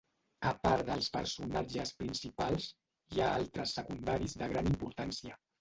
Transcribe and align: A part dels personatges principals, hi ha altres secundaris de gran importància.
A 0.51 0.53
part 0.61 0.79
dels 0.87 1.09
personatges 1.17 1.91
principals, 2.01 2.67
hi 3.13 3.21
ha 3.21 3.29
altres 3.43 3.77
secundaris 3.81 4.37
de 4.45 4.53
gran 4.57 4.73
importància. 4.77 5.43